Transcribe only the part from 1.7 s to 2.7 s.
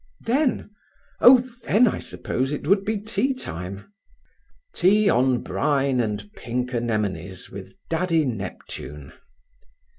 I suppose, it